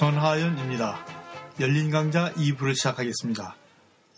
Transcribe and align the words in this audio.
전하연입니다. 0.00 0.96
열린 1.60 1.90
강좌 1.90 2.32
2부를 2.32 2.74
시작하겠습니다. 2.74 3.54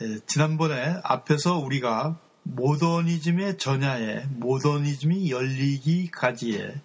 예, 0.02 0.18
지난번에 0.28 1.00
앞에서 1.02 1.58
우리가 1.58 2.20
모더니즘의 2.44 3.58
전야에 3.58 4.26
모더니즘이 4.28 5.28
열리기까지의 5.32 6.80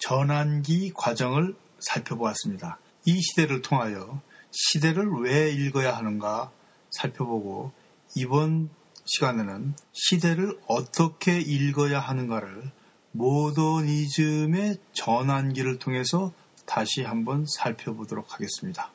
전환기 0.00 0.90
과정을 0.96 1.54
살펴보았습니다. 1.78 2.80
이 3.04 3.22
시대를 3.22 3.62
통하여 3.62 4.20
시대를 4.50 5.08
왜 5.22 5.52
읽어야 5.52 5.96
하는가 5.96 6.50
살펴보고 6.90 7.70
이번 8.16 8.68
시간에는 9.04 9.74
시대를 9.92 10.58
어떻게 10.66 11.38
읽어야 11.38 12.00
하는가를 12.00 12.72
모더니즘의 13.12 14.78
전환기를 14.92 15.78
통해서 15.78 16.32
다시 16.70 17.02
한번 17.02 17.46
살펴보도록 17.48 18.32
하겠습니다. 18.32 18.92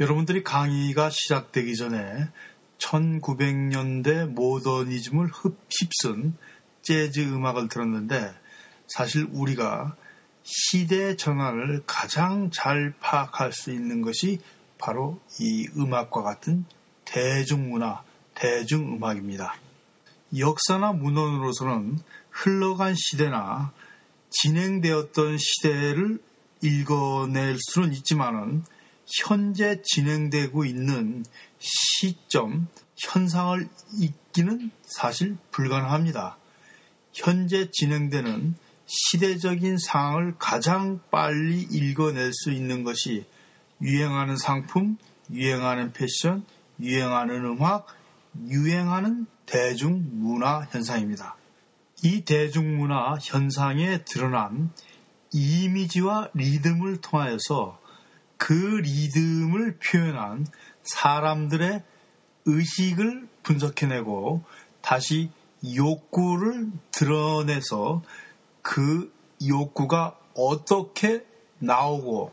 여러분들이 0.00 0.42
강의가 0.42 1.10
시작되기 1.10 1.76
전에 1.76 2.30
1900년대 2.78 4.26
모더니즘을 4.28 5.28
흡입쓴 5.28 6.34
재즈 6.80 7.20
음악을 7.20 7.68
들었는데 7.68 8.32
사실 8.86 9.28
우리가 9.30 9.96
시대 10.44 11.14
전환을 11.14 11.82
가장 11.86 12.50
잘 12.50 12.94
파악할 13.00 13.52
수 13.52 13.70
있는 13.70 14.00
것이 14.00 14.40
바로 14.78 15.20
이 15.38 15.68
음악과 15.76 16.22
같은 16.22 16.64
대중문화, 17.04 18.02
대중음악입니다. 18.34 19.56
역사나 20.38 20.92
문헌으로서는 20.94 21.98
흘러간 22.30 22.94
시대나 22.96 23.72
진행되었던 24.30 25.36
시대를 25.36 26.18
읽어낼 26.64 27.56
수는 27.58 27.92
있지만은 27.92 28.64
현재 29.06 29.82
진행되고 29.84 30.64
있는 30.64 31.24
시점, 31.58 32.68
현상을 32.96 33.68
읽기는 34.00 34.70
사실 34.82 35.36
불가능합니다. 35.50 36.38
현재 37.12 37.70
진행되는 37.70 38.54
시대적인 38.86 39.78
상황을 39.78 40.34
가장 40.38 41.00
빨리 41.10 41.60
읽어낼 41.62 42.32
수 42.32 42.50
있는 42.50 42.82
것이 42.82 43.26
유행하는 43.82 44.36
상품, 44.36 44.96
유행하는 45.30 45.92
패션, 45.92 46.44
유행하는 46.80 47.44
음악, 47.44 47.86
유행하는 48.48 49.26
대중문화 49.46 50.66
현상입니다. 50.70 51.36
이 52.02 52.22
대중문화 52.22 53.16
현상에 53.20 54.04
드러난 54.04 54.70
이미지와 55.34 56.30
리듬을 56.32 57.00
통하여서 57.00 57.80
그 58.36 58.52
리듬을 58.54 59.78
표현한 59.78 60.46
사람들의 60.84 61.82
의식을 62.46 63.28
분석해내고 63.42 64.44
다시 64.80 65.30
욕구를 65.74 66.70
드러내서 66.92 68.02
그 68.62 69.12
욕구가 69.44 70.16
어떻게 70.34 71.24
나오고 71.58 72.32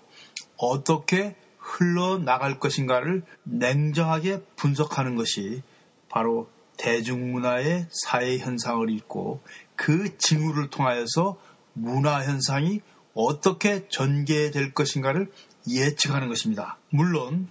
어떻게 0.58 1.36
흘러나갈 1.58 2.60
것인가를 2.60 3.24
냉정하게 3.44 4.44
분석하는 4.56 5.16
것이 5.16 5.64
바로 6.08 6.50
대중문화의 6.78 7.88
사회 7.90 8.38
현상을 8.38 8.90
읽고 8.90 9.42
그 9.76 10.18
징후를 10.18 10.70
통하여서 10.70 11.38
문화 11.74 12.24
현상이 12.24 12.82
어떻게 13.14 13.88
전개될 13.90 14.74
것인가를 14.74 15.32
예측하는 15.68 16.28
것입니다. 16.28 16.78
물론 16.90 17.48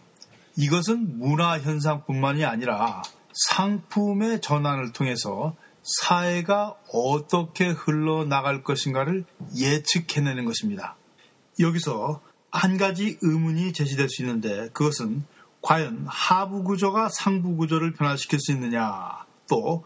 이것은 0.56 1.18
문화 1.18 1.58
현상뿐만이 1.58 2.44
아니라 2.44 3.02
상품의 3.48 4.40
전환을 4.40 4.92
통해서 4.92 5.54
사회가 5.82 6.76
어떻게 6.92 7.68
흘러나갈 7.68 8.62
것인가를 8.62 9.24
예측해내는 9.56 10.44
것입니다. 10.44 10.96
여기서 11.58 12.20
한 12.50 12.76
가지 12.76 13.18
의문이 13.22 13.72
제시될 13.72 14.08
수 14.08 14.22
있는데 14.22 14.68
그것은 14.72 15.24
과연 15.62 16.06
하부 16.08 16.64
구조가 16.64 17.08
상부 17.10 17.56
구조를 17.56 17.92
변화시킬 17.92 18.40
수 18.40 18.52
있느냐 18.52 19.24
또 19.48 19.84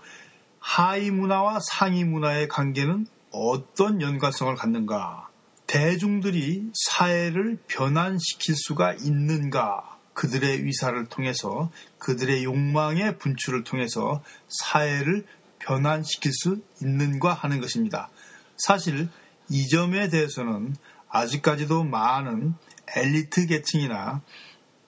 하위 0.60 1.10
문화와 1.10 1.58
상위 1.60 2.04
문화의 2.04 2.48
관계는 2.48 3.06
어떤 3.30 4.00
연관성을 4.00 4.54
갖는가 4.54 5.23
대중들이 5.66 6.70
사회를 6.88 7.58
변환시킬 7.68 8.54
수가 8.56 8.94
있는가 8.94 9.98
그들의 10.12 10.64
위사를 10.64 11.04
통해서 11.06 11.70
그들의 11.98 12.44
욕망의 12.44 13.18
분출을 13.18 13.64
통해서 13.64 14.22
사회를 14.48 15.24
변환시킬 15.58 16.32
수 16.32 16.60
있는가 16.82 17.32
하는 17.32 17.60
것입니다. 17.60 18.10
사실 18.56 19.08
이 19.48 19.68
점에 19.68 20.08
대해서는 20.08 20.76
아직까지도 21.08 21.84
많은 21.84 22.54
엘리트 22.96 23.46
계층이나 23.46 24.22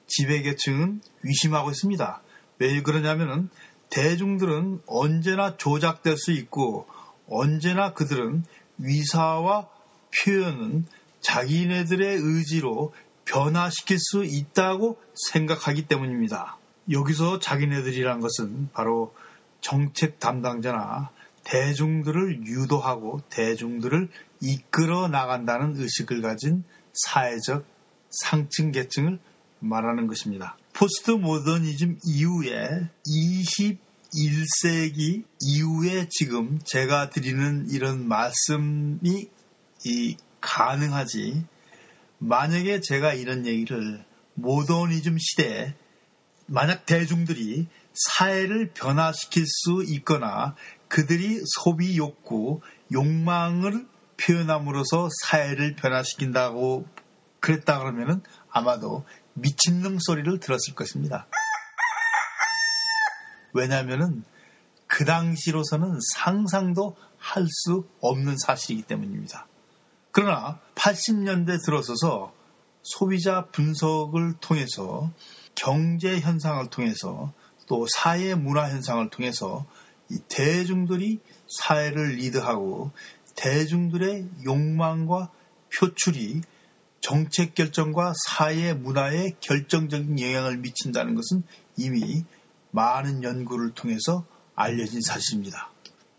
지배 0.06 0.42
계층은 0.42 1.00
의심하고 1.24 1.70
있습니다. 1.70 2.22
왜 2.58 2.82
그러냐면은 2.82 3.48
대중들은 3.90 4.82
언제나 4.86 5.56
조작될 5.56 6.16
수 6.16 6.32
있고 6.32 6.86
언제나 7.28 7.92
그들은 7.92 8.44
위사와 8.78 9.68
표현은 10.14 10.86
자기네들의 11.20 12.16
의지로 12.16 12.92
변화시킬 13.24 13.98
수 13.98 14.24
있다고 14.24 15.00
생각하기 15.32 15.88
때문입니다. 15.88 16.58
여기서 16.90 17.40
자기네들이란 17.40 18.20
것은 18.20 18.70
바로 18.72 19.14
정책 19.60 20.20
담당자나 20.20 21.10
대중들을 21.44 22.46
유도하고 22.46 23.20
대중들을 23.30 24.08
이끌어 24.40 25.08
나간다는 25.08 25.76
의식을 25.76 26.22
가진 26.22 26.64
사회적 26.92 27.64
상층 28.10 28.70
계층을 28.72 29.18
말하는 29.58 30.06
것입니다. 30.06 30.56
포스트 30.72 31.10
모더니즘 31.12 31.98
이후에 32.04 32.88
21세기 34.12 35.24
이후에 35.40 36.08
지금 36.10 36.60
제가 36.64 37.10
드리는 37.10 37.66
이런 37.70 38.06
말씀이 38.06 39.28
가능하지 40.40 41.44
만약에 42.18 42.80
제가 42.80 43.12
이런 43.14 43.46
얘기를 43.46 44.04
모더니즘 44.34 45.18
시대에 45.18 45.74
만약 46.46 46.86
대중들이 46.86 47.66
사회를 47.92 48.72
변화시킬 48.72 49.44
수 49.46 49.82
있거나 49.88 50.54
그들이 50.88 51.40
소비 51.56 51.96
욕구, 51.96 52.60
욕망을 52.92 53.86
표현함으로써 54.18 55.08
사회를 55.24 55.74
변화시킨다고 55.74 56.86
그랬다 57.40 57.78
그러면은 57.78 58.22
아마도 58.50 59.04
미친놈 59.34 59.98
소리를 60.00 60.38
들었을 60.40 60.74
것입니다. 60.74 61.26
왜냐하면은 63.52 64.24
그 64.86 65.04
당시로서는 65.04 65.98
상상도 66.14 66.96
할 67.18 67.46
수 67.48 67.88
없는 68.00 68.36
사실이기 68.38 68.84
때문입니다. 68.84 69.48
그러나 70.16 70.58
80년대 70.76 71.62
들어서서 71.62 72.32
소비자 72.82 73.44
분석을 73.52 74.36
통해서 74.40 75.12
경제 75.54 76.18
현상을 76.18 76.70
통해서 76.70 77.34
또 77.66 77.86
사회 77.94 78.34
문화 78.34 78.70
현상을 78.70 79.10
통해서 79.10 79.66
대중들이 80.28 81.20
사회를 81.46 82.12
리드하고 82.12 82.92
대중들의 83.34 84.26
욕망과 84.46 85.30
표출이 85.76 86.40
정책 87.02 87.54
결정과 87.54 88.14
사회 88.26 88.72
문화에 88.72 89.32
결정적인 89.40 90.18
영향을 90.18 90.56
미친다는 90.56 91.14
것은 91.14 91.42
이미 91.76 92.24
많은 92.70 93.22
연구를 93.22 93.74
통해서 93.74 94.24
알려진 94.54 95.02
사실입니다. 95.02 95.70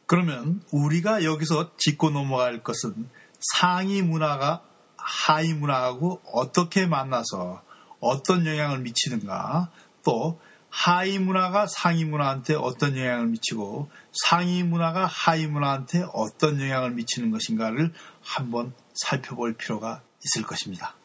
그러면 0.06 0.62
우리가 0.72 1.24
여기서 1.24 1.76
짚고 1.78 2.12
넘어갈 2.12 2.62
것은 2.62 3.10
상위 3.54 4.02
문화가 4.02 4.64
하위 4.98 5.54
문화하고 5.54 6.22
어떻게 6.26 6.86
만나서 6.86 7.62
어떤 8.00 8.46
영향을 8.46 8.80
미치는가 8.80 9.72
또 10.04 10.40
하위 10.70 11.18
문화가 11.18 11.66
상위 11.68 12.04
문화한테 12.06 12.54
어떤 12.56 12.98
영향을 12.98 13.28
미치고 13.28 13.90
상위 14.12 14.64
문화가 14.64 15.06
하위 15.06 15.48
문화한테 15.48 16.06
어떤 16.14 16.62
영향을 16.62 16.92
미치는 16.92 17.32
것인가를 17.32 17.94
한번 18.22 18.74
살펴볼 18.94 19.56
필요가 19.56 20.02
있을 20.26 20.46
것입니다. 20.46 20.96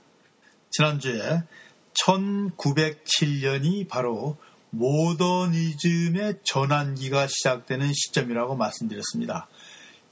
지난주에 0.71 1.43
1907년이 1.95 3.89
바로 3.89 4.39
모더니즘의 4.71 6.41
전환기가 6.45 7.27
시작되는 7.27 7.93
시점이라고 7.93 8.57
말씀드렸습니다. 8.57 9.49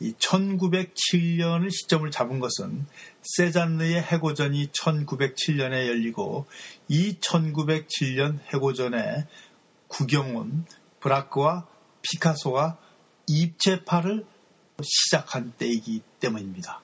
이 0.00 0.14
1907년을 0.14 1.70
시점을 1.70 2.11
잡은 2.11 2.41
것은 2.41 2.87
세잔느의 3.37 4.02
해고전이 4.02 4.69
1907년에 4.69 5.88
열리고 5.88 6.47
이 6.88 7.19
1907년 7.20 8.38
해고전에 8.52 9.26
구경온, 9.88 10.64
브라크와 11.00 11.67
피카소가 12.02 12.79
입체파를 13.26 14.25
시작한 14.82 15.52
때이기 15.58 16.03
때문입니다. 16.19 16.81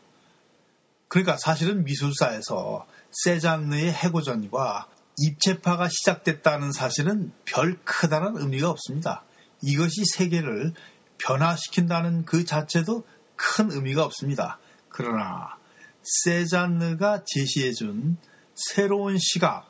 그러니까 1.09 1.39
사실은 1.39 1.85
미술사에서 1.85 2.87
세잔느의 3.25 3.93
해고전과 3.93 4.89
입체파가 5.19 5.89
시작됐다는 5.89 6.73
사실은 6.73 7.33
별 7.47 7.79
크다는 7.85 8.37
의미가 8.37 8.69
없습니다. 8.69 9.25
이것이 9.63 10.05
세계를 10.05 10.75
변화시킨다는 11.19 12.25
그 12.25 12.45
자체도 12.45 13.07
큰 13.37 13.71
의미가 13.71 14.05
없습니다. 14.05 14.59
그러나 14.89 15.57
세잔느가 16.03 17.25
제시해준 17.27 18.17
새로운 18.55 19.19
시각, 19.19 19.67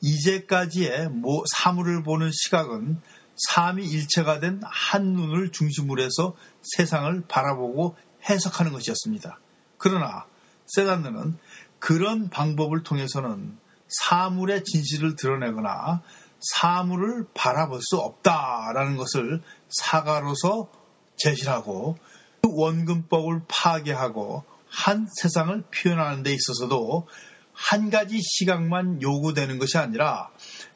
이제까지의 0.00 1.10
사물을 1.56 2.02
보는 2.02 2.30
시각은 2.32 3.00
삼위일체가 3.48 4.40
된 4.40 4.60
한눈을 4.64 5.52
중심으로 5.52 6.02
해서 6.02 6.34
세상을 6.76 7.24
바라보고 7.28 7.96
해석하는 8.28 8.72
것이었습니다. 8.72 9.38
그러나 9.78 10.26
세잔느는 10.66 11.38
그런 11.78 12.28
방법을 12.28 12.82
통해서는 12.82 13.56
사물의 13.88 14.64
진실을 14.64 15.16
드러내거나 15.16 16.02
사물을 16.40 17.28
바라볼 17.34 17.80
수 17.82 17.96
없다라는 17.98 18.96
것을 18.96 19.42
사가로서 19.68 20.70
제시하고 21.18 21.98
그 22.42 22.50
원근법을 22.52 23.42
파괴하고 23.48 24.44
한 24.68 25.06
세상을 25.20 25.62
표현하는 25.62 26.22
데 26.22 26.32
있어서도 26.32 27.06
한 27.52 27.90
가지 27.90 28.20
시각만 28.20 29.02
요구되는 29.02 29.58
것이 29.58 29.78
아니라 29.78 30.30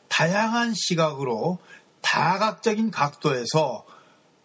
다양한 0.09 0.75
시각으로 0.75 1.59
다각적인 2.01 2.91
각도에서 2.91 3.87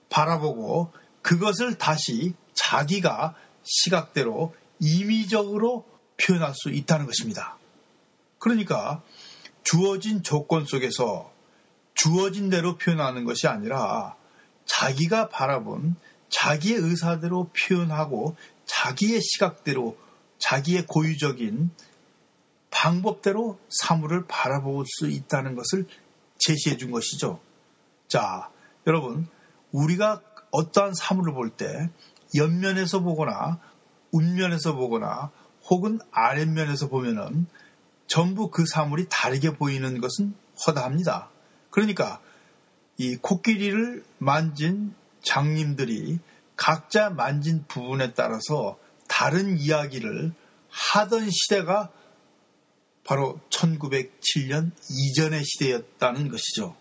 바라보고 0.09 0.93
그것을 1.21 1.77
다시 1.77 2.33
자기가 2.53 3.35
시각대로 3.63 4.55
임의적으로 4.79 5.85
표현할 6.17 6.53
수 6.55 6.69
있다는 6.69 7.05
것입니다. 7.05 7.57
그러니까 8.39 9.01
주어진 9.63 10.23
조건 10.23 10.65
속에서 10.65 11.31
주어진 11.93 12.49
대로 12.49 12.77
표현하는 12.77 13.25
것이 13.25 13.47
아니라 13.47 14.15
자기가 14.67 15.29
바라본 15.29 15.95
자기의 16.29 16.79
의사대로 16.79 17.49
표현하고 17.49 18.35
자기의 18.65 19.21
시각대로 19.21 19.97
자기의 20.39 20.85
고유적인 20.85 21.71
방법대로 22.69 23.59
사물을 23.69 24.25
바라볼 24.27 24.85
수 24.87 25.09
있다는 25.09 25.55
것을 25.55 25.87
제시해 26.37 26.77
준 26.77 26.91
것이죠. 26.91 27.39
자, 28.07 28.49
여러분, 28.85 29.27
우리가 29.71 30.21
어떠한 30.51 30.93
사물을 30.93 31.33
볼 31.33 31.49
때 31.57 31.89
옆면에서 32.35 33.01
보거나 33.01 33.59
윗면에서 34.13 34.75
보거나 34.75 35.31
혹은 35.69 35.99
아랫면에서 36.11 36.87
보면은 36.89 37.47
전부 38.07 38.49
그 38.49 38.65
사물이 38.65 39.07
다르게 39.09 39.55
보이는 39.55 39.99
것은 39.99 40.33
허다합니다. 40.65 41.29
그러니까 41.69 42.21
이 42.97 43.15
코끼리를 43.15 44.03
만진 44.17 44.93
장님들이 45.21 46.19
각자 46.55 47.09
만진 47.09 47.65
부분에 47.67 48.13
따라서 48.13 48.77
다른 49.07 49.57
이야기를 49.57 50.33
하던 50.69 51.29
시대가 51.29 51.91
바로 53.03 53.39
1907년 53.49 54.71
이전의 54.89 55.43
시대였다는 55.45 56.29
것이죠. 56.29 56.75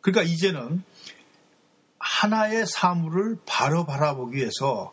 그러니까 0.00 0.30
이제는 0.30 0.84
하나의 1.98 2.66
사물을 2.66 3.38
바로 3.46 3.86
바라보기 3.86 4.36
위해서 4.36 4.92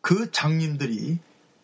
그 0.00 0.30
장님들이 0.30 1.18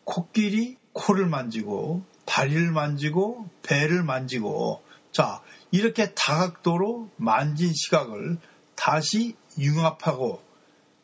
코끼리 0.04 0.76
코를 0.92 1.26
만지고 1.26 2.04
다리를 2.24 2.70
만지고 2.70 3.48
배를 3.62 4.02
만지고 4.02 4.82
자 5.12 5.42
이렇게 5.72 6.12
다각도로 6.14 7.10
만진 7.16 7.72
시각을 7.74 8.38
다시 8.76 9.34
융합하고 9.58 10.42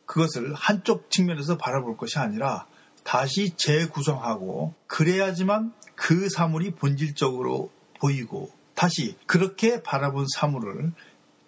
그것을 0.07 0.55
한쪽 0.55 1.11
측면에서 1.11 1.57
바라볼 1.57 1.97
것이 1.97 2.19
아니라 2.19 2.67
다시 3.03 3.55
재구성하고 3.57 4.75
그래야지만 4.87 5.73
그 5.95 6.29
사물이 6.29 6.73
본질적으로 6.73 7.71
보이고 7.99 8.51
다시 8.75 9.17
그렇게 9.27 9.83
바라본 9.83 10.27
사물을 10.35 10.93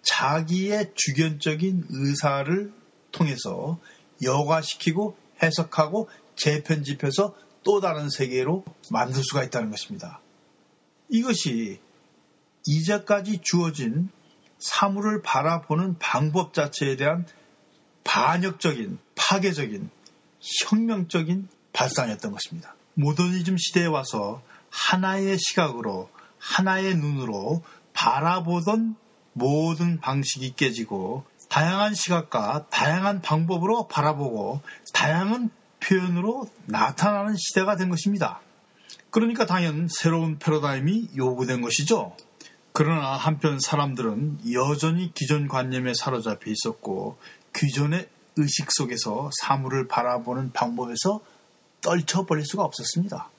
자기의 0.01 0.91
주견적인 0.95 1.85
의사를 1.89 2.73
통해서 3.11 3.79
여과시키고 4.23 5.15
해석하고 5.41 6.09
재편집해서 6.35 7.35
또 7.63 7.79
다른 7.79 8.09
세계로 8.09 8.65
만들 8.89 9.23
수가 9.23 9.43
있다는 9.43 9.69
것입니다. 9.69 10.21
이것이 11.09 11.79
이제까지 12.65 13.39
주어진 13.43 14.09
사물을 14.59 15.21
바라보는 15.21 15.97
방법 15.97 16.53
자체에 16.53 16.95
대한 16.95 17.25
반역적인, 18.03 18.99
파괴적인, 19.15 19.89
혁명적인 20.63 21.47
발상이었던 21.73 22.31
것입니다. 22.31 22.75
모더니즘 22.95 23.57
시대에 23.57 23.85
와서 23.85 24.41
하나의 24.69 25.37
시각으로, 25.39 26.09
하나의 26.39 26.95
눈으로 26.95 27.63
바라보던 27.93 28.95
모든 29.33 29.99
방식이 29.99 30.55
깨지고 30.55 31.25
다양한 31.49 31.93
시각과 31.93 32.67
다양한 32.69 33.21
방법으로 33.21 33.87
바라보고 33.87 34.61
다양한 34.93 35.49
표현으로 35.79 36.49
나타나는 36.65 37.35
시대가 37.37 37.75
된 37.75 37.89
것입니다. 37.89 38.39
그러니까 39.09 39.45
당연 39.45 39.87
새로운 39.89 40.39
패러다임이 40.39 41.09
요구된 41.17 41.61
것이죠. 41.61 42.15
그러나 42.73 43.15
한편 43.15 43.59
사람들은 43.59 44.53
여전히 44.53 45.13
기존 45.13 45.47
관념에 45.47 45.93
사로잡혀 45.93 46.51
있었고 46.51 47.17
기존의 47.53 48.07
의식 48.37 48.71
속에서 48.71 49.29
사물을 49.41 49.87
바라보는 49.87 50.53
방법에서 50.53 51.21
떨쳐버릴 51.81 52.45
수가 52.45 52.63
없었습니다. 52.63 53.29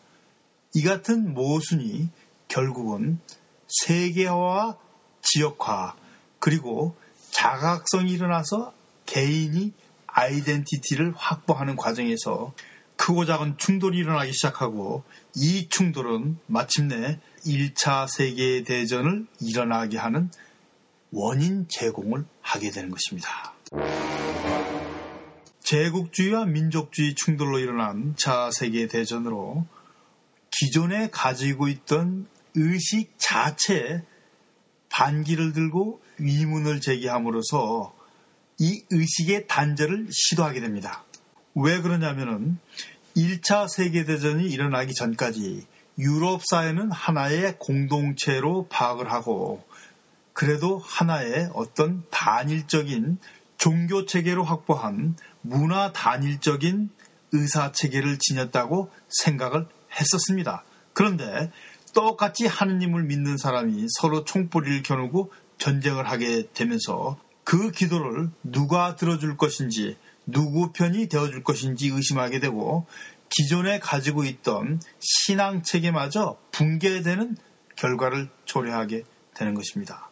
이 0.74 0.82
같은 0.82 1.32
모순이 1.32 2.10
결국은 2.48 3.20
세계화와 3.68 4.76
지역화 5.22 5.96
그리고 6.38 6.94
자각성이 7.30 8.12
일어나서 8.12 8.74
개인이 9.06 9.72
아이덴티티를 10.06 11.14
확보하는 11.16 11.76
과정에서 11.76 12.52
크고 12.96 13.24
작은 13.24 13.56
충돌이 13.56 13.98
일어나기 13.98 14.32
시작하고 14.32 15.04
이 15.34 15.68
충돌은 15.68 16.38
마침내 16.46 17.18
1차 17.46 18.08
세계대전을 18.08 19.26
일어나게 19.40 19.98
하는 19.98 20.30
원인 21.10 21.66
제공을 21.68 22.24
하게 22.40 22.70
되는 22.70 22.90
것입니다. 22.90 23.54
제국주의와 25.60 26.46
민족주의 26.46 27.14
충돌로 27.14 27.58
일어난 27.58 28.14
차 28.16 28.50
세계대전으로 28.50 29.66
기존에 30.50 31.08
가지고 31.10 31.68
있던 31.68 32.26
의식 32.54 33.14
자체에 33.18 34.02
반기를 34.90 35.52
들고 35.52 36.00
위문을 36.18 36.80
제기함으로써 36.80 37.94
이 38.58 38.82
의식의 38.90 39.46
단절을 39.46 40.08
시도하게 40.10 40.60
됩니다. 40.60 41.04
왜 41.54 41.80
그러냐면은 41.80 42.58
1차 43.16 43.68
세계대전이 43.68 44.46
일어나기 44.48 44.94
전까지 44.94 45.66
유럽 45.98 46.42
사회는 46.44 46.90
하나의 46.90 47.56
공동체로 47.58 48.66
파악을 48.68 49.10
하고 49.12 49.64
그래도 50.32 50.78
하나의 50.78 51.50
어떤 51.54 52.04
단일적인 52.10 53.18
종교 53.58 54.06
체계로 54.06 54.44
확보한 54.44 55.16
문화 55.42 55.92
단일적인 55.92 56.90
의사 57.32 57.72
체계를 57.72 58.18
지녔다고 58.18 58.90
생각을 59.08 59.66
했었습니다. 59.98 60.64
그런데 60.92 61.50
똑같이 61.94 62.46
하느님을 62.46 63.04
믿는 63.04 63.36
사람이 63.36 63.86
서로 64.00 64.24
총뿌리를 64.24 64.82
겨누고 64.82 65.32
전쟁을 65.58 66.08
하게 66.08 66.48
되면서 66.52 67.18
그 67.44 67.70
기도를 67.70 68.30
누가 68.42 68.96
들어줄 68.96 69.36
것인지 69.36 69.96
누구 70.26 70.72
편이 70.72 71.08
되어줄 71.08 71.42
것인지 71.42 71.88
의심하게 71.88 72.40
되고 72.40 72.86
기존에 73.34 73.78
가지고 73.78 74.24
있던 74.24 74.80
신앙 75.00 75.62
체계마저 75.62 76.36
붕괴되는 76.52 77.36
결과를 77.76 78.28
초래하게 78.44 79.04
되는 79.34 79.54
것입니다. 79.54 80.10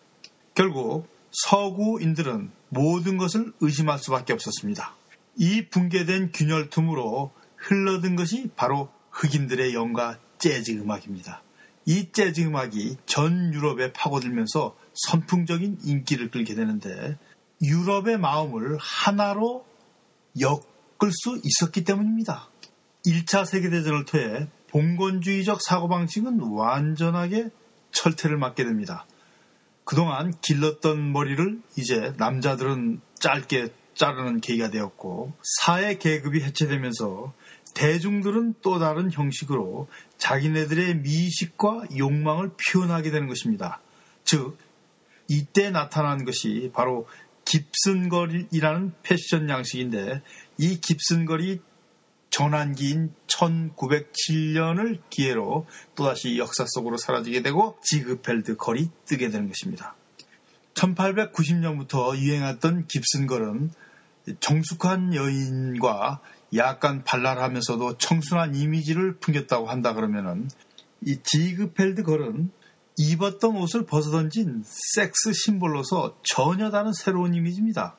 결국 0.54 1.06
서구인들은 1.30 2.50
모든 2.70 3.16
것을 3.16 3.52
의심할 3.60 3.98
수밖에 3.98 4.32
없었습니다. 4.32 4.96
이 5.36 5.66
붕괴된 5.68 6.32
균열 6.32 6.70
틈으로 6.70 7.32
흘러든 7.56 8.16
것이 8.16 8.50
바로 8.56 8.90
흑인들의 9.10 9.74
영가 9.74 10.18
재즈 10.38 10.72
음악입니다. 10.72 11.42
이 11.86 12.10
재즈 12.12 12.42
음악이 12.42 12.96
전 13.06 13.52
유럽에 13.52 13.92
파고들면서 13.92 14.76
선풍적인 14.94 15.78
인기를 15.84 16.30
끌게 16.30 16.54
되는데 16.54 17.18
유럽의 17.62 18.18
마음을 18.18 18.76
하나로 18.80 19.66
엮을 20.40 21.12
수 21.12 21.40
있었기 21.42 21.84
때문입니다. 21.84 22.49
1차 23.06 23.46
세계대전을 23.46 24.04
통해 24.04 24.48
봉건주의적 24.68 25.62
사고방식은 25.62 26.40
완전하게 26.40 27.50
철퇴를 27.92 28.36
맞게 28.36 28.64
됩니다. 28.64 29.06
그동안 29.84 30.32
길렀던 30.40 31.12
머리를 31.12 31.60
이제 31.76 32.12
남자들은 32.16 33.00
짧게 33.18 33.68
자르는 33.94 34.40
계기가 34.40 34.70
되었고 34.70 35.32
사회 35.42 35.98
계급이 35.98 36.42
해체되면서 36.42 37.34
대중들은 37.74 38.54
또 38.62 38.78
다른 38.78 39.10
형식으로 39.10 39.88
자기네들의 40.18 40.96
미식과 40.98 41.84
욕망을 41.96 42.52
표현하게 42.56 43.10
되는 43.10 43.26
것입니다. 43.28 43.80
즉 44.24 44.56
이때 45.28 45.70
나타난 45.70 46.24
것이 46.24 46.70
바로 46.72 47.06
깁슨걸이라는 47.44 48.94
패션 49.02 49.48
양식인데 49.48 50.22
이 50.58 50.80
깁슨걸이 50.80 51.60
전환기인 52.40 53.12
1907년을 53.26 55.00
기회로 55.10 55.66
또다시 55.94 56.38
역사 56.38 56.64
속으로 56.66 56.96
사라지게 56.96 57.42
되고 57.42 57.76
지그펠드 57.82 58.56
걸이 58.56 58.88
뜨게 59.04 59.28
되는 59.28 59.46
것입니다. 59.46 59.94
1890년부터 60.72 62.16
유행했던 62.16 62.86
깁슨 62.86 63.26
걸은 63.26 63.70
정숙한 64.40 65.14
여인과 65.14 66.20
약간 66.56 67.04
발랄하면서도 67.04 67.98
청순한 67.98 68.54
이미지를 68.54 69.18
풍겼다고 69.18 69.68
한다 69.68 69.92
그러면은 69.92 70.48
이 71.02 71.18
지그펠드 71.22 72.04
걸은 72.04 72.50
입었던 72.96 73.54
옷을 73.54 73.84
벗어던진 73.84 74.62
섹스 74.94 75.34
심볼로서 75.34 76.16
전혀 76.22 76.70
다른 76.70 76.94
새로운 76.94 77.34
이미지입니다. 77.34 77.98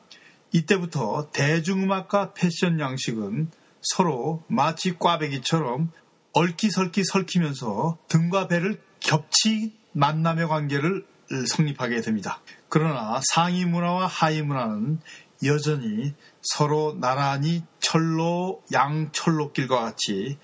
이때부터 0.51 1.29
대중음악과 1.31 2.33
패션 2.33 2.79
양식은 2.79 3.51
서로 3.81 4.43
마치 4.47 4.97
꽈배기처럼 4.97 5.91
얼기설기 6.33 7.03
설키면서 7.03 7.97
등과 8.07 8.47
배를 8.47 8.81
겹치 8.99 9.73
만남의 9.93 10.47
관계를 10.47 11.05
성립하게 11.47 12.01
됩니다. 12.01 12.41
그러나 12.69 13.19
상위 13.33 13.65
문화와 13.65 14.07
하위 14.07 14.41
문화는 14.41 14.99
여전히 15.43 16.13
서로 16.41 16.95
나란히 16.99 17.63
철로 17.79 18.63
양철로길과 18.71 19.79
같이 19.81 20.37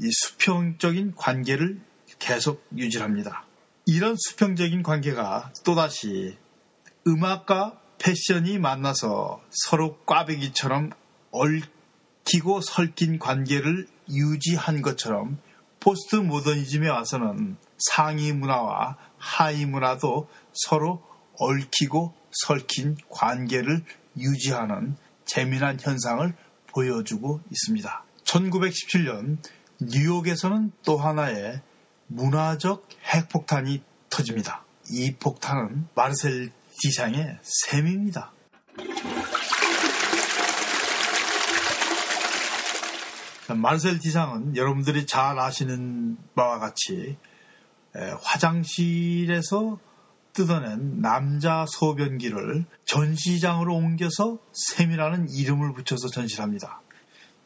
이 0.00 0.10
수평적인 0.10 1.14
관계를 1.16 1.80
계속 2.18 2.66
유지합니다. 2.76 3.46
이런 3.86 4.16
수평적인 4.16 4.82
관계가 4.82 5.52
또다시 5.64 6.36
음악과 7.06 7.80
패션이 7.98 8.58
만나서 8.58 9.42
서로 9.50 9.98
꽈배기처럼 10.04 10.90
얽 11.30 11.73
히고 12.26 12.60
설킨 12.60 13.18
관계를 13.18 13.86
유지한 14.08 14.82
것처럼 14.82 15.38
포스트 15.80 16.16
모더니즘에 16.16 16.88
와서는 16.88 17.56
상위 17.78 18.32
문화와 18.32 18.96
하위 19.18 19.66
문화도 19.66 20.28
서로 20.52 21.02
얽히고 21.38 22.14
설킨 22.46 22.96
관계를 23.10 23.84
유지하는 24.16 24.96
재미난 25.26 25.78
현상을 25.80 26.34
보여주고 26.68 27.40
있습니다. 27.50 28.04
1917년 28.24 29.38
뉴욕에서는 29.80 30.72
또 30.84 30.96
하나의 30.96 31.60
문화적 32.06 32.88
핵폭탄이 33.04 33.82
터집니다. 34.08 34.64
이 34.90 35.14
폭탄은 35.14 35.88
마르셀 35.94 36.50
디상의 36.80 37.38
셈입니다. 37.42 38.32
마르셀 43.52 43.98
디상은 43.98 44.56
여러분들이 44.56 45.06
잘 45.06 45.38
아시는 45.38 46.16
바와 46.34 46.58
같이 46.58 47.16
화장실에서 48.22 49.78
뜯어낸 50.32 51.00
남자 51.00 51.64
소변기를 51.68 52.64
전시장으로 52.84 53.74
옮겨서 53.74 54.38
셈이라는 54.52 55.30
이름을 55.30 55.74
붙여서 55.74 56.08
전시합니다. 56.08 56.80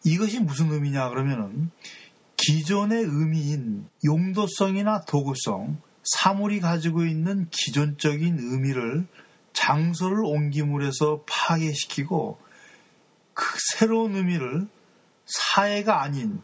이것이 0.04 0.40
무슨 0.40 0.72
의미냐 0.72 1.10
그러면은 1.10 1.70
기존의 2.36 3.02
의미인 3.02 3.88
용도성이나 4.04 5.02
도구성, 5.02 5.82
사물이 6.04 6.60
가지고 6.60 7.04
있는 7.04 7.48
기존적인 7.50 8.38
의미를 8.38 9.06
장소를 9.52 10.24
옮김으로 10.24 10.84
해서 10.84 11.24
파괴시키고 11.28 12.38
그 13.34 13.44
새로운 13.72 14.14
의미를 14.14 14.68
사회가 15.28 16.02
아닌 16.02 16.42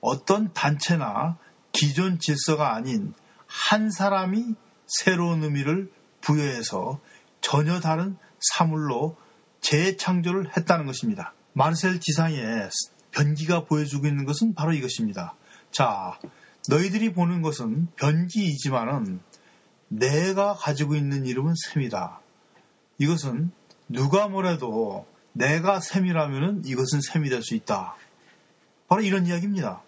어떤 0.00 0.52
단체나 0.52 1.38
기존 1.72 2.18
질서가 2.18 2.74
아닌 2.74 3.14
한 3.46 3.90
사람이 3.90 4.54
새로운 4.86 5.42
의미를 5.42 5.90
부여해서 6.20 7.00
전혀 7.40 7.80
다른 7.80 8.16
사물로 8.40 9.16
재창조를 9.60 10.56
했다는 10.56 10.86
것입니다. 10.86 11.32
마르셀 11.52 12.00
지상의 12.00 12.68
변기가 13.12 13.64
보여주고 13.64 14.06
있는 14.06 14.24
것은 14.26 14.54
바로 14.54 14.72
이것입니다. 14.72 15.34
자, 15.70 16.18
너희들이 16.68 17.12
보는 17.12 17.42
것은 17.42 17.88
변기이지만은 17.96 19.20
내가 19.88 20.54
가지고 20.54 20.96
있는 20.96 21.26
이름은 21.26 21.54
샘이다. 21.68 22.20
이것은 22.98 23.50
누가 23.88 24.28
뭐래도 24.28 25.06
내가 25.32 25.80
샘이라면은 25.80 26.62
이것은 26.64 27.00
샘이 27.00 27.28
될 27.28 27.42
수 27.42 27.54
있다. 27.54 27.94
바로 28.88 29.02
이런 29.02 29.26
이야기입니다. 29.26 29.82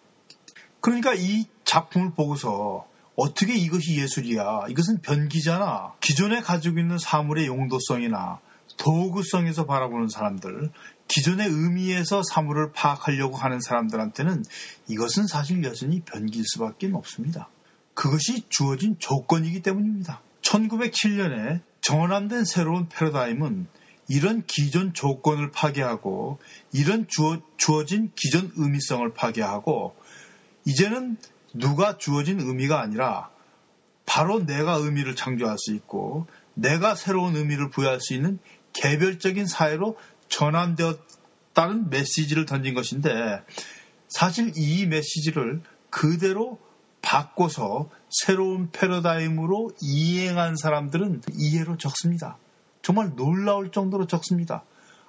그러니까 0.81 1.15
이 1.15 1.47
작품을 1.65 2.13
보고서 2.13 2.87
어떻게 3.17 3.55
이것이 3.55 4.01
예술이야? 4.01 4.67
이것은 4.69 5.01
변기잖아. 5.03 5.95
기존에 6.01 6.41
가지고 6.41 6.79
있는 6.79 6.99
사물의 6.99 7.47
용도성이나 7.47 8.41
도구성에서 8.77 9.67
바라보는 9.67 10.09
사람들, 10.09 10.71
기존의 11.09 11.49
의미에서 11.49 12.23
사물을 12.23 12.73
파악하려고 12.73 13.37
하는 13.37 13.61
사람들한테는 13.61 14.45
이것은 14.89 15.27
사실 15.27 15.65
여전히 15.65 16.01
변기일 16.01 16.45
수밖에 16.47 16.89
없습니다. 16.93 17.49
그것이 17.95 18.45
주어진 18.49 18.97
조건이기 18.99 19.63
때문입니다. 19.63 20.21
1907년에 20.43 21.63
정원된 21.81 22.45
새로운 22.45 22.89
패러다임은 22.89 23.67
이런 24.09 24.45
기존 24.47 24.95
조건을 24.95 25.51
파괴하고 25.51 26.39
이런 26.73 27.07
주어, 27.09 27.41
주어진 27.57 28.11
기존 28.15 28.51
의미성을 28.57 29.13
파괴하고 29.13 29.95
이제는 30.65 31.17
누가 31.55 31.99
주어진 31.99 32.41
의미가 32.41 32.81
아니라 32.81 33.31
바로 34.07 34.45
내가 34.45 34.75
의미를 34.75 35.15
창조할 35.15 35.57
수 35.59 35.75
있고 35.75 36.27
내가 36.55 36.95
새로운 36.95 37.37
의미를 37.37 37.71
부여할 37.71 38.01
수 38.01 38.15
있는 38.15 38.39
개별적인 38.73 39.47
사회로 39.47 39.99
전환되었다는 40.29 41.91
메시지를 41.91 42.47
던진 42.47 42.75
것인데 42.75 43.43
사실 44.09 44.53
이 44.57 44.87
메시지를 44.87 45.63
그대로 45.91 46.59
바꿔서 47.03 47.91
새로운 48.11 48.71
패러다임으로 48.71 49.71
이행한 49.81 50.57
사람들은 50.57 51.23
이해로 51.35 51.77
적습니다. 51.77 52.39
정말 52.83 53.13
놀라울 53.17 53.71
정도로 53.71 54.07
적습니다. 54.07 54.65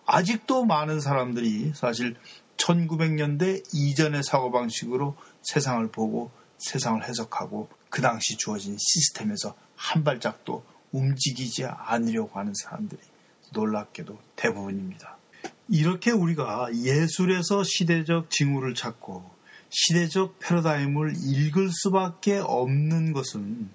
아직도 0.05 0.65
많은 0.65 0.99
사람들이 0.99 1.73
사실 1.75 2.15
1900년대 2.57 3.63
이전의 3.73 4.23
사고방식으로 4.23 5.15
세상을 5.43 5.88
보고 5.91 6.31
세상을 6.57 7.07
해석하고 7.07 7.69
그 7.89 8.01
당시 8.01 8.38
주어진 8.38 8.77
시스템에서 8.77 9.55
한 9.75 10.03
발짝도 10.03 10.63
움직이지 10.91 11.65
않으려고 11.65 12.39
하는 12.39 12.53
사람들이 12.53 12.99
놀랍게도 13.53 14.17
대부분입니다. 14.35 15.17
이렇게 15.69 16.11
우리가 16.11 16.69
예술에서 16.73 17.63
시대적 17.63 18.29
징후를 18.29 18.73
찾고 18.73 19.29
시대적 19.69 20.39
패러다임을 20.39 21.13
읽을 21.23 21.69
수밖에 21.71 22.39
없는 22.39 23.13
것은 23.13 23.69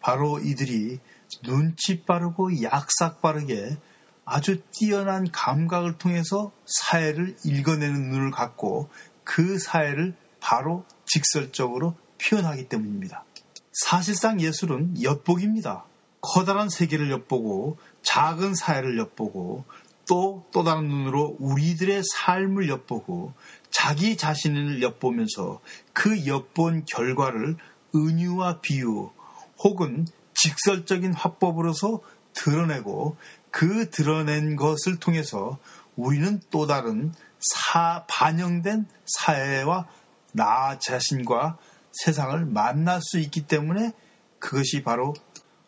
바로 0.00 0.38
이들이 0.38 1.00
눈치 1.42 2.02
빠르고 2.02 2.62
약삭 2.62 3.20
빠르게 3.20 3.76
아주 4.24 4.60
뛰어난 4.72 5.30
감각을 5.30 5.98
통해서 5.98 6.52
사회를 6.66 7.36
읽어내는 7.44 8.10
눈을 8.10 8.30
갖고 8.30 8.88
그 9.24 9.58
사회를 9.58 10.14
바로 10.40 10.84
직설적으로 11.06 11.96
표현하기 12.20 12.68
때문입니다. 12.68 13.24
사실상 13.72 14.40
예술은 14.40 15.02
엿보기입니다. 15.02 15.84
커다란 16.20 16.68
세계를 16.68 17.10
엿보고 17.10 17.78
작은 18.02 18.54
사회를 18.54 18.98
엿보고 18.98 19.64
또, 20.08 20.46
또 20.52 20.64
다른 20.64 20.88
눈으로 20.88 21.36
우리들의 21.38 22.02
삶을 22.14 22.68
엿보고 22.68 23.34
자기 23.70 24.16
자신을 24.16 24.82
엿보면서 24.82 25.60
그 25.92 26.26
엿본 26.26 26.86
결과를 26.86 27.56
은유와 27.94 28.60
비유 28.60 29.10
혹은 29.58 30.06
직설적인 30.42 31.14
화법으로서 31.14 32.00
드러내고 32.34 33.16
그 33.50 33.90
드러낸 33.90 34.56
것을 34.56 34.98
통해서 34.98 35.58
우리는 35.96 36.40
또 36.50 36.66
다른 36.66 37.12
사, 37.40 38.04
반영된 38.08 38.86
사회와 39.06 39.88
나 40.32 40.78
자신과 40.78 41.58
세상을 41.92 42.44
만날 42.46 43.00
수 43.02 43.18
있기 43.18 43.46
때문에 43.46 43.92
그것이 44.38 44.82
바로 44.82 45.14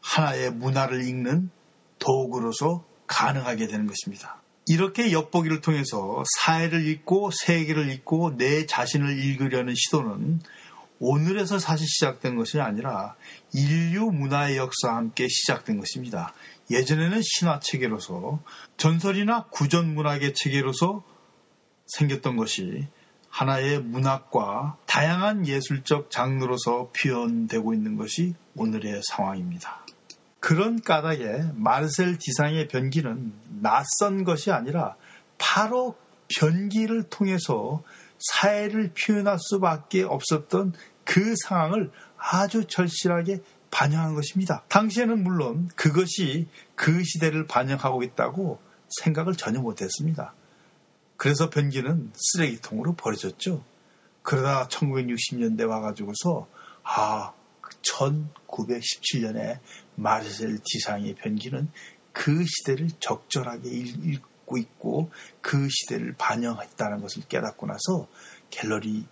하나의 0.01 0.53
문화를 0.53 1.07
읽는 1.07 1.51
도구로서 1.99 2.85
가능하게 3.07 3.67
되는 3.67 3.87
것입니다. 3.87 4.41
이렇게 4.67 5.11
엿보기를 5.11 5.61
통해서 5.61 6.23
사회를 6.39 6.87
읽고 6.87 7.31
세계를 7.33 7.91
읽고 7.91 8.37
내 8.37 8.67
자신을 8.67 9.19
읽으려는 9.19 9.75
시도는 9.77 10.41
오늘에서 11.01 11.59
사실 11.59 11.87
시작된 11.89 12.37
것이 12.37 12.61
아니라 12.61 13.17
인류 13.53 14.11
문화의 14.13 14.59
역사와 14.59 14.97
함께 14.97 15.27
시작된 15.29 15.81
것입니다. 15.81 16.35
예전에는 16.71 17.21
신화 17.23 17.59
체계로서 17.59 18.43
전설이나 18.77 19.47
구전 19.51 19.95
문학의 19.95 20.35
체계로서 20.35 21.03
생겼던 21.87 22.37
것이 22.37 22.87
하나의 23.31 23.81
문학과 23.81 24.77
다양한 24.87 25.47
예술적 25.47 26.11
장르로서 26.11 26.91
표현되고 26.97 27.73
있는 27.73 27.97
것이 27.97 28.35
오늘의 28.55 29.01
상황입니다. 29.09 29.87
그런 30.39 30.81
까닭에 30.81 31.53
마르셀 31.55 32.19
디상의 32.19 32.69
변기는 32.69 33.33
낯선 33.63 34.25
것이 34.25 34.51
아니라 34.51 34.97
바로 35.39 35.97
변기를 36.29 37.05
통해서 37.05 37.83
사회를 38.21 38.93
표현할 38.93 39.39
수밖에 39.39 40.03
없었던 40.03 40.75
그 41.11 41.35
상황을 41.49 41.91
아주 42.17 42.67
절실하게 42.67 43.43
반영한 43.73 44.15
것입니다. 44.15 44.63
당시에는 44.69 45.25
물론 45.25 45.69
그것이 45.75 46.47
그 46.77 47.03
시대를 47.03 47.49
반영하고 47.49 48.05
있다고 48.05 48.61
생각을 49.01 49.35
전혀 49.35 49.61
못했습니다. 49.61 50.35
그래서 51.17 51.51
변기는 51.51 52.13
쓰레기통으로 52.15 52.95
버려졌죠. 52.95 53.65
그러다 54.23 54.69
1960년대 54.69 55.69
와가지고서 55.69 56.47
아 56.85 57.33
1917년에 57.83 59.59
마르셀 59.97 60.61
디상의 60.65 61.17
변기는 61.17 61.73
그 62.13 62.45
시대를 62.47 62.89
적절하게 63.01 63.69
읽고 63.69 64.59
있고 64.59 65.11
그 65.41 65.69
시대를 65.69 66.15
반영했다는 66.17 67.01
것을 67.01 67.25
깨닫고 67.29 67.67
나서 67.67 68.07
갤러리 68.51 69.07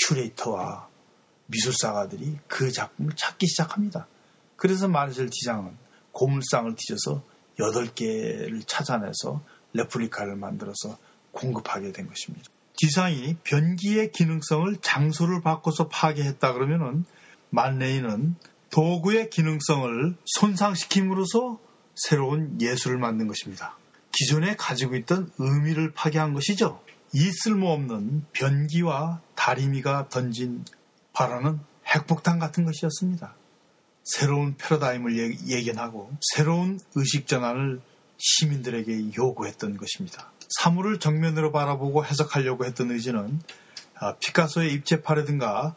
큐레이터와 0.00 0.88
미술사가들이 1.48 2.38
그 2.46 2.70
작품을 2.70 3.12
찾기 3.16 3.46
시작합니다. 3.46 4.06
그래서 4.56 4.88
마르셀 4.88 5.30
디상은 5.30 5.76
고물상을 6.12 6.74
뒤져서 6.74 7.22
8개를 7.58 8.62
찾아내서 8.66 9.42
레플리카를 9.72 10.36
만들어서 10.36 10.98
공급하게 11.32 11.92
된 11.92 12.08
것입니다. 12.08 12.44
디상이 12.76 13.36
변기의 13.44 14.12
기능성을 14.12 14.76
장소를 14.80 15.42
바꿔서 15.42 15.88
파괴했다 15.88 16.52
그러면은 16.52 17.04
만레이는 17.50 18.36
도구의 18.70 19.30
기능성을 19.30 20.16
손상시킴으로써 20.24 21.58
새로운 21.94 22.60
예술을 22.60 22.98
만든 22.98 23.26
것입니다. 23.26 23.76
기존에 24.12 24.54
가지고 24.56 24.96
있던 24.96 25.30
의미를 25.38 25.92
파괴한 25.92 26.34
것이죠. 26.34 26.80
이 27.12 27.30
쓸모없는 27.30 28.26
변기와 28.32 29.20
다리미가 29.34 30.08
던진 30.08 30.64
바라는 31.18 31.58
핵폭탄 31.84 32.38
같은 32.38 32.64
것이었습니다. 32.64 33.34
새로운 34.04 34.56
패러다임을 34.56 35.48
예견하고 35.48 36.12
새로운 36.32 36.78
의식 36.94 37.26
전환을 37.26 37.80
시민들에게 38.18 39.16
요구했던 39.16 39.76
것입니다. 39.76 40.30
사물을 40.60 41.00
정면으로 41.00 41.50
바라보고 41.50 42.04
해석하려고 42.06 42.64
했던 42.64 42.92
의지는 42.92 43.40
아, 43.98 44.14
피카소의 44.14 44.72
입체파라든가 44.74 45.74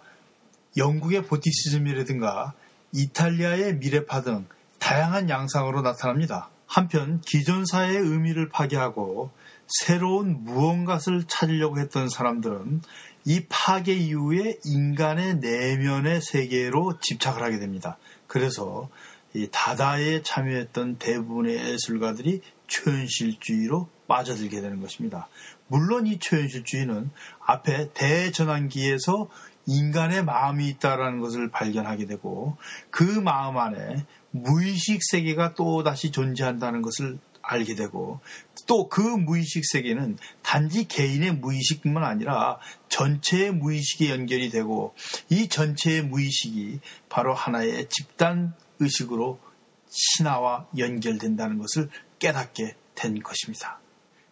영국의 0.77 1.25
보티시즘이라든가 1.25 2.53
이탈리아의 2.93 3.77
미래파 3.77 4.21
등 4.21 4.45
다양한 4.77 5.27
양상으로 5.27 5.81
나타납니다. 5.81 6.49
한편 6.67 7.19
기존 7.21 7.65
사회의 7.65 7.97
의미를 7.97 8.47
파괴하고 8.47 9.31
새로운 9.67 10.43
무언가를 10.43 11.23
찾으려고 11.27 11.79
했던 11.79 12.09
사람들은 12.09 12.81
이 13.25 13.45
파괴 13.49 13.93
이후에 13.93 14.57
인간의 14.65 15.35
내면의 15.35 16.21
세계로 16.21 16.99
집착을 16.99 17.41
하게 17.41 17.59
됩니다. 17.59 17.97
그래서 18.27 18.89
이 19.33 19.47
다다에 19.51 20.23
참여했던 20.23 20.97
대부분의 20.97 21.71
예술가들이 21.71 22.41
초현실주의로 22.67 23.89
빠져들게 24.07 24.59
되는 24.61 24.81
것입니다. 24.81 25.27
물론 25.67 26.07
이 26.07 26.19
초현실주의는 26.19 27.11
앞에 27.45 27.91
대전환기에서 27.93 29.29
인간의 29.67 30.25
마음이 30.25 30.67
있다라는 30.69 31.19
것을 31.19 31.49
발견하게 31.49 32.07
되고 32.07 32.57
그 32.89 33.03
마음 33.03 33.57
안에 33.57 34.05
무의식 34.31 35.01
세계가 35.03 35.53
또 35.53 35.83
다시 35.83 36.11
존재한다는 36.11 36.81
것을 36.81 37.19
알게 37.41 37.75
되고 37.75 38.19
또 38.65 38.89
그 38.89 39.01
무의식 39.01 39.63
세계는 39.65 40.17
단지 40.41 40.87
개인의 40.87 41.35
무의식뿐만 41.35 42.03
아니라 42.03 42.59
전체의 42.89 43.51
무의식에 43.51 44.09
연결이 44.09 44.49
되고 44.49 44.93
이 45.29 45.47
전체의 45.47 46.03
무의식이 46.03 46.79
바로 47.09 47.33
하나의 47.33 47.87
집단 47.89 48.53
의식으로 48.79 49.39
신화와 49.89 50.67
연결된다는 50.77 51.57
것을 51.57 51.89
깨닫게 52.19 52.75
된 52.95 53.21
것입니다. 53.21 53.79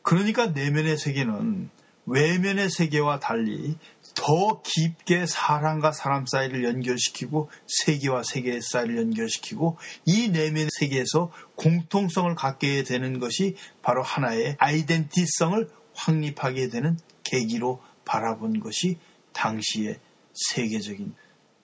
그러니까 0.01 0.47
내면의 0.47 0.97
세계는 0.97 1.69
외면의 2.05 2.69
세계와 2.69 3.19
달리 3.19 3.77
더 4.15 4.61
깊게 4.61 5.25
사람과 5.25 5.91
사람 5.91 6.25
사이를 6.25 6.63
연결시키고 6.63 7.49
세계와 7.67 8.23
세계 8.23 8.59
사이를 8.61 8.97
연결시키고 8.97 9.77
이 10.05 10.29
내면 10.29 10.67
세계에서 10.79 11.31
공통성을 11.55 12.33
갖게 12.35 12.83
되는 12.83 13.19
것이 13.19 13.55
바로 13.81 14.03
하나의 14.03 14.55
아이덴티성을 14.59 15.69
확립하게 15.95 16.69
되는 16.69 16.97
계기로 17.23 17.81
바라본 18.05 18.59
것이 18.59 18.97
당시의 19.33 19.99
세계적인 20.33 21.13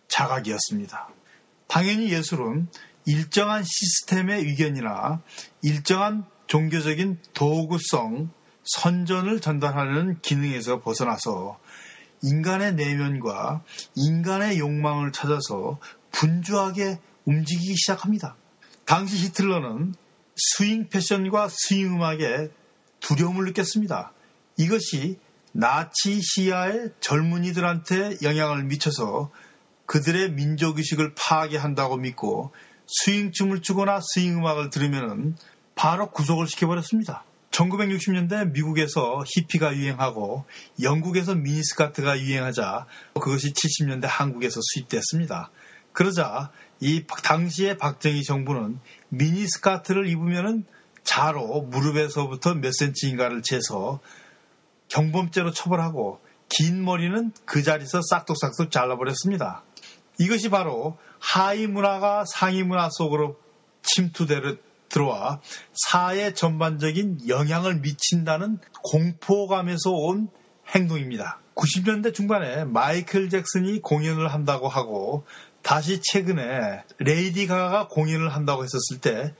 자각이었습니다. 0.07 1.09
당연히 1.67 2.11
예술은 2.11 2.67
일정한 3.05 3.63
시스템의 3.63 4.41
의견이나 4.41 5.21
일정한 5.61 6.25
종교적인 6.47 7.19
도구성, 7.33 8.29
선전을 8.63 9.41
전달하는 9.41 10.19
기능에서 10.21 10.81
벗어나서 10.81 11.59
인간의 12.21 12.75
내면과 12.75 13.63
인간의 13.95 14.59
욕망을 14.59 15.11
찾아서 15.11 15.79
분주하게 16.11 16.99
움직이기 17.25 17.75
시작합니다. 17.75 18.35
당시 18.85 19.17
히틀러는 19.17 19.95
스윙 20.35 20.89
패션과 20.89 21.49
스윙 21.49 21.95
음악에 21.95 22.49
두려움을 22.99 23.45
느꼈습니다. 23.45 24.11
이것이 24.57 25.19
나치 25.51 26.21
시야의 26.21 26.91
젊은이들한테 26.99 28.17
영향을 28.21 28.63
미쳐서 28.63 29.31
그들의 29.85 30.31
민족의식을 30.31 31.13
파괴한다고 31.15 31.97
믿고 31.97 32.51
스윙 32.87 33.31
춤을 33.31 33.61
추거나 33.61 33.99
스윙 34.01 34.37
음악을 34.39 34.69
들으면 34.69 35.37
바로 35.75 36.11
구속을 36.11 36.47
시켜버렸습니다. 36.47 37.23
1960년대 37.55 38.51
미국에서 38.51 39.23
히피가 39.25 39.75
유행하고 39.77 40.45
영국에서 40.81 41.35
미니스카트가 41.35 42.19
유행하자 42.19 42.85
그것이 43.13 43.53
70년대 43.53 44.05
한국에서 44.07 44.59
수입됐습니다. 44.61 45.51
그러자 45.93 46.51
이 46.81 47.05
당시의 47.23 47.77
박정희 47.77 48.23
정부는 48.23 48.79
미니스카트를 49.09 50.07
입으면 50.07 50.65
자로 51.03 51.61
무릎에서부터 51.61 52.55
몇 52.55 52.73
센치인가를 52.73 53.41
재서 53.41 54.01
경범죄로 54.89 55.51
처벌하고 55.51 56.19
긴 56.49 56.83
머리는 56.83 57.31
그 57.45 57.63
자리에서 57.63 58.01
싹둑싹둑 58.01 58.71
잘라버렸습니다. 58.71 59.63
이것이 60.19 60.49
바로 60.49 60.97
하위 61.19 61.67
문화가 61.67 62.23
상위 62.25 62.63
문화 62.63 62.89
속으로 62.91 63.39
침투되를 63.83 64.59
들어와 64.89 65.41
사회 65.89 66.33
전반적인 66.33 67.27
영향을 67.27 67.75
미친다는 67.79 68.59
공포감에서 68.83 69.91
온 69.91 70.29
행동입니다. 70.75 71.39
90년대 71.55 72.13
중반에 72.13 72.65
마이클 72.65 73.29
잭슨이 73.29 73.81
공연을 73.81 74.33
한다고 74.33 74.67
하고 74.67 75.25
다시 75.61 76.01
최근에 76.01 76.83
레이디 76.99 77.47
가가 77.47 77.87
공연을 77.87 78.29
한다고 78.29 78.63
했었을 78.63 78.99
때 79.01 79.33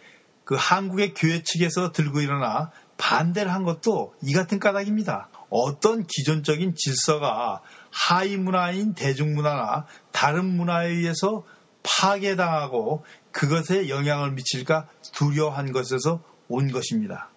그 0.45 0.55
한국의 0.57 1.13
교회 1.15 1.43
측에서 1.43 1.91
들고 1.91 2.21
일어나 2.21 2.71
반대를 2.97 3.51
한 3.51 3.63
것도 3.63 4.13
이 4.21 4.31
같은 4.31 4.59
까닭입니다. 4.59 5.29
어떤 5.49 6.05
기존적인 6.05 6.75
질서가 6.75 7.61
하위 7.91 8.37
문화인 8.37 8.93
대중문화나 8.93 9.85
다른 10.11 10.45
문화에 10.45 10.89
의해서 10.89 11.43
파괴당하고 11.83 13.03
그것에 13.35 13.89
영향을 13.89 14.31
미칠까 14.31 14.87
두려워한 15.11 15.73
것에서 15.73 16.23
온 16.47 16.71
것입니다. 16.71 17.29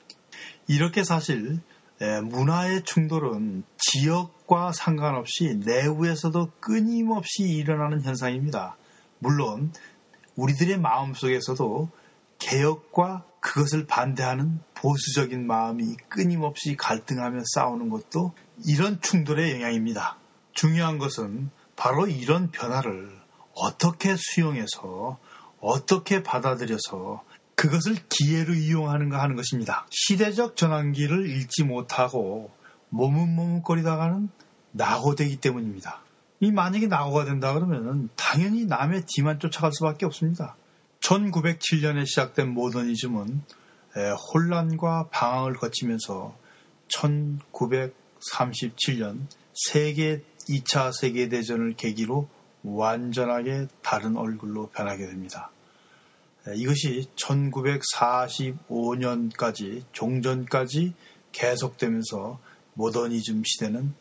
이렇게 0.69 1.03
사실 1.03 1.59
문화의 2.23 2.85
충돌은 2.85 3.65
지역과 3.79 4.71
상관없이 4.71 5.57
내부에서도 5.65 6.53
끊임없이 6.61 7.43
일어나는 7.43 8.03
현상입니다. 8.03 8.77
물론 9.19 9.73
우리들의 10.37 10.79
마음 10.79 11.15
속에서도 11.15 11.91
개혁과 12.39 13.25
그것을 13.41 13.87
반대하는 13.87 14.61
보수적인 14.75 15.49
마음이 15.49 15.97
끊임없이 16.09 16.77
갈등하며 16.77 17.43
싸우는 17.55 17.89
것도 17.89 18.35
이런 18.65 19.01
충돌의 19.01 19.53
영향입니다. 19.55 20.17
중요한 20.53 20.99
것은 20.99 21.51
바로 21.75 22.07
이런 22.07 22.53
변화를 22.53 23.19
어떻게 23.53 24.15
수용해서 24.17 25.19
어떻게 25.61 26.23
받아들여서 26.23 27.25
그것을 27.55 27.97
기회로 28.09 28.55
이용하는가 28.55 29.21
하는 29.21 29.35
것입니다. 29.35 29.87
시대적 29.90 30.57
전환기를 30.57 31.29
잃지 31.29 31.64
못하고 31.64 32.51
머뭇머뭇거리다가는 32.90 34.29
낙오되기 34.73 35.38
때문입니다. 35.38 36.03
이 36.40 36.53
만약에 36.53 36.87
낙오가 36.87 37.25
된다 37.25 37.53
그러면 37.53 38.11
당연히 38.14 38.64
남의 38.64 39.07
뒤만 39.09 39.40
쫓아갈 39.40 39.73
수밖에 39.73 40.07
없습니다. 40.07 40.55
1907년에 41.01 42.07
시작된 42.07 42.55
모더니즘은 42.55 43.42
혼란과 44.33 45.09
방황을 45.11 45.55
거치면서 45.55 46.37
1937년 46.88 49.27
세계 49.53 50.23
2차 50.49 50.92
세계대전을 50.92 51.75
계기로 51.75 52.29
완전하게 52.76 53.66
다른 53.83 54.16
얼굴로 54.16 54.70
변하게 54.70 55.07
됩니다. 55.07 55.50
이것이 56.54 57.09
1945년까지 57.16 59.83
종전까지 59.92 60.94
계속되면서 61.33 62.38
모더니즘 62.74 63.42
시대는 63.44 63.94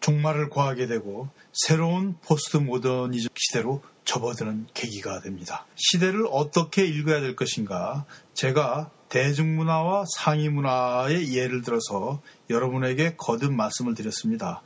종말을 0.00 0.48
구하게 0.48 0.86
되고 0.86 1.28
새로운 1.52 2.16
포스트 2.22 2.56
모더니즘 2.58 3.30
시대로 3.36 3.82
접어드는 4.04 4.68
계기가 4.74 5.20
됩니다. 5.20 5.66
시대를 5.74 6.26
어떻게 6.30 6.84
읽어야 6.84 7.20
될 7.20 7.34
것인가? 7.36 8.04
제가 8.34 8.90
대중문화와 9.08 10.04
상위문화의 10.16 11.34
예를 11.34 11.62
들어서 11.62 12.20
여러분에게 12.50 13.16
거듭 13.16 13.52
말씀을 13.52 13.94
드렸습니다. 13.94 14.62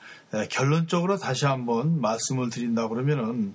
결론적으로 0.50 1.16
다시 1.18 1.46
한번 1.46 2.00
말씀을 2.00 2.50
드린다 2.50 2.88
그러면은 2.88 3.54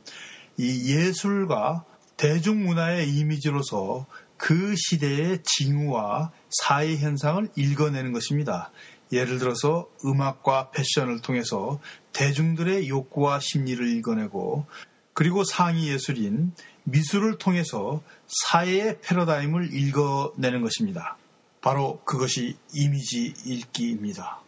이 0.58 0.94
예술과 0.94 1.84
대중문화의 2.16 3.10
이미지로서 3.10 4.06
그 4.38 4.76
시대의 4.76 5.40
징후와 5.44 6.32
사회 6.50 6.98
현상을 6.98 7.50
읽어내는 7.56 8.12
것입니다. 8.12 8.72
예를 9.12 9.40
들어서 9.40 9.88
음악과 10.06 10.72
패션을 10.72 11.22
통해서 11.22 11.80
대중들의 12.14 12.90
욕구와 12.90 13.40
심리를 13.40 13.88
읽어내고 13.98 14.66
그리고 15.14 15.44
상위 15.44 15.90
예술인 15.90 16.54
미술을 16.88 17.38
통해서 17.38 18.02
사회의 18.28 19.00
패러다임을 19.02 19.74
읽어내는 19.74 20.62
것입니다. 20.62 21.18
바로 21.62 22.00
그것이 22.06 22.58
이미지 22.74 23.34
읽기입니다. 23.46 24.40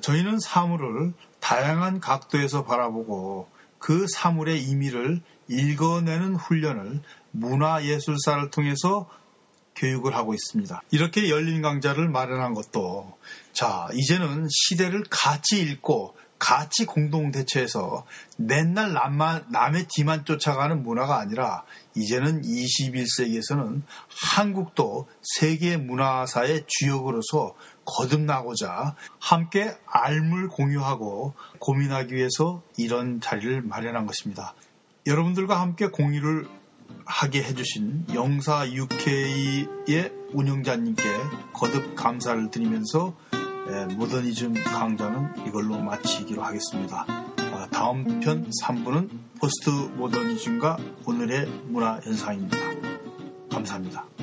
저희는 0.00 0.40
사물을 0.40 1.12
다양한 1.40 2.00
각도에서 2.00 2.64
바라보고 2.64 3.48
그 3.78 4.06
사물의 4.08 4.60
의미를 4.60 5.20
읽어내는 5.48 6.36
훈련을 6.36 7.02
문화예술사를 7.32 8.50
통해서 8.50 9.08
교육을 9.74 10.16
하고 10.16 10.32
있습니다. 10.32 10.82
이렇게 10.90 11.28
열린 11.28 11.60
강좌를 11.60 12.08
마련한 12.08 12.54
것도 12.54 13.18
자 13.52 13.88
이제는 13.92 14.48
시대를 14.50 15.04
같이 15.10 15.60
읽고 15.60 16.15
같이 16.38 16.84
공동 16.84 17.30
대처해서 17.30 18.04
맨날 18.36 18.92
남만, 18.92 19.46
남의 19.50 19.86
뒤만 19.88 20.24
쫓아가는 20.24 20.82
문화가 20.82 21.18
아니라 21.18 21.64
이제는 21.94 22.42
21세기에서는 22.42 23.82
한국도 24.08 25.08
세계 25.22 25.76
문화사의 25.76 26.64
주역으로서 26.66 27.54
거듭나고자 27.84 28.96
함께 29.18 29.76
알물 29.86 30.48
공유하고 30.48 31.34
고민하기 31.58 32.14
위해서 32.14 32.62
이런 32.76 33.20
자리를 33.20 33.62
마련한 33.62 34.06
것입니다. 34.06 34.54
여러분들과 35.06 35.60
함께 35.60 35.86
공유를 35.86 36.48
하게 37.04 37.42
해주신 37.42 38.06
영사 38.14 38.68
UK의 38.68 40.12
운영자님께 40.32 41.02
거듭 41.52 41.94
감사를 41.94 42.50
드리면서 42.50 43.14
예, 43.16 43.25
모더니즘 43.96 44.54
강좌는 44.54 45.46
이걸로 45.46 45.78
마치기로 45.78 46.42
하겠습니다. 46.42 47.04
아, 47.08 47.68
다음 47.70 48.20
편 48.20 48.48
3부는 48.62 49.08
포스트 49.40 49.70
모더니즘과 49.96 50.76
오늘의 51.06 51.46
문화 51.66 52.00
현상입니다. 52.02 52.56
감사합니다. 53.50 54.15